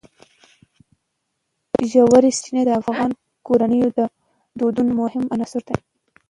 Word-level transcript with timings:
ژورې 1.91 2.31
سرچینې 2.35 2.61
د 2.65 2.71
افغان 2.81 3.09
کورنیو 3.47 3.89
د 3.97 3.99
دودونو 4.59 4.91
مهم 5.01 5.23
عنصر 5.35 5.61
دی. 5.67 5.77